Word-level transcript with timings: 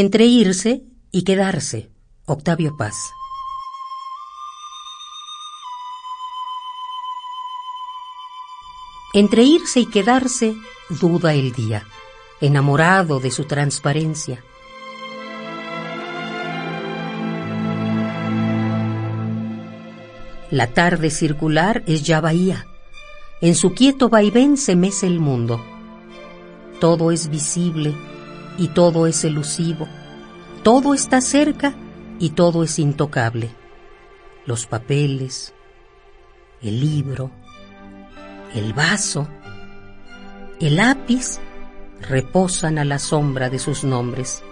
Entre 0.00 0.26
irse 0.26 0.84
y 1.10 1.24
quedarse. 1.24 1.90
Octavio 2.24 2.76
Paz. 2.76 2.94
Entre 9.12 9.42
irse 9.42 9.80
y 9.80 9.86
quedarse, 9.86 10.54
duda 11.00 11.34
el 11.34 11.50
día, 11.50 11.84
enamorado 12.40 13.18
de 13.18 13.32
su 13.32 13.46
transparencia. 13.46 14.44
La 20.52 20.68
tarde 20.74 21.10
circular 21.10 21.82
es 21.88 22.04
ya 22.04 22.20
bahía. 22.20 22.68
En 23.40 23.56
su 23.56 23.74
quieto 23.74 24.08
vaivén 24.08 24.58
se 24.58 24.76
mece 24.76 25.08
el 25.08 25.18
mundo. 25.18 25.60
Todo 26.78 27.10
es 27.10 27.28
visible 27.28 27.96
y 28.58 28.68
todo 28.68 29.06
es 29.06 29.24
elusivo. 29.24 29.88
Todo 30.62 30.92
está 30.92 31.20
cerca 31.20 31.74
y 32.18 32.30
todo 32.30 32.64
es 32.64 32.78
intocable. 32.78 33.50
Los 34.44 34.66
papeles, 34.66 35.54
el 36.60 36.80
libro, 36.80 37.30
el 38.54 38.72
vaso, 38.74 39.28
el 40.60 40.76
lápiz 40.76 41.38
reposan 42.00 42.78
a 42.78 42.84
la 42.84 42.98
sombra 42.98 43.48
de 43.48 43.58
sus 43.58 43.84
nombres. 43.84 44.42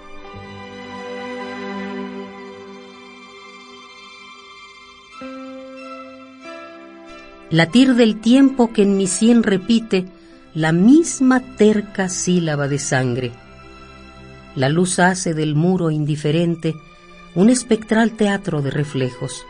Latir 7.51 7.95
del 7.95 8.21
tiempo 8.21 8.73
que 8.73 8.83
en 8.83 8.97
mi 8.97 9.07
sien 9.07 9.43
repite 9.43 10.07
la 10.53 10.73
misma 10.73 11.41
terca 11.57 12.09
sílaba 12.09 12.67
de 12.67 12.79
sangre. 12.79 13.46
La 14.57 14.71
luz 14.71 14.99
hace 14.99 15.35
del 15.35 15.55
muro 15.55 15.91
indiferente 15.91 16.75
un 17.35 17.51
espectral 17.51 18.13
teatro 18.13 18.63
de 18.63 18.71
reflejos. 18.71 19.45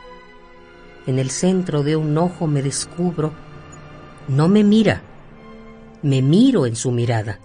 En 1.06 1.20
el 1.20 1.30
centro 1.30 1.84
de 1.84 1.94
un 1.94 2.18
ojo 2.18 2.48
me 2.48 2.60
descubro 2.60 3.32
no 4.26 4.48
me 4.48 4.64
mira, 4.64 5.02
me 6.02 6.22
miro 6.22 6.66
en 6.66 6.74
su 6.74 6.90
mirada. 6.90 7.38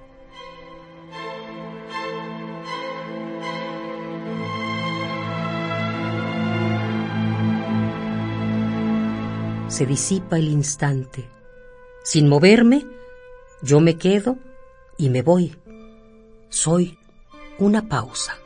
Se 9.67 9.85
disipa 9.85 10.39
el 10.39 10.47
instante. 10.47 11.29
Sin 12.03 12.27
moverme, 12.27 12.87
yo 13.61 13.79
me 13.79 13.97
quedo 13.97 14.39
y 14.97 15.09
me 15.11 15.21
voy. 15.21 15.55
Soy 16.49 16.97
una 17.61 17.83
pausa. 17.83 18.41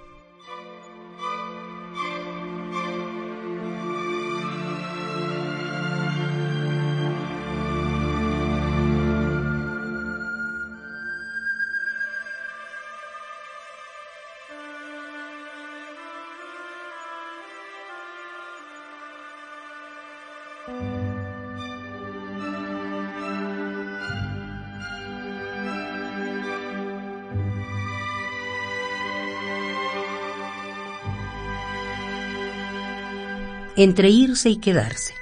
Entre 33.77 34.09
irse 34.09 34.49
y 34.49 34.55
quedarse. 34.55 35.13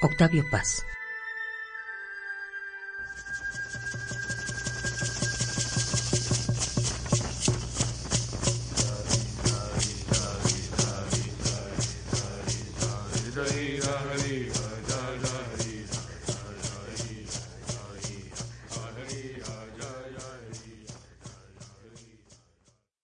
Octavio 0.00 0.48
Paz. 0.50 0.86